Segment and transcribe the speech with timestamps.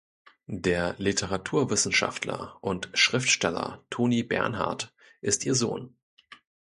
[0.47, 5.95] Der Literaturwissenschaftler und Schriftsteller Toni Bernhart ist ihr Sohn.